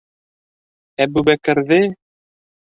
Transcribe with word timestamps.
Әбүбәкерҙе... 1.07 1.79